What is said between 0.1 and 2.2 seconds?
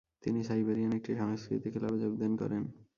তিনি সাইবেরিয়ান একটি সংস্কৃতি ক্লাব এ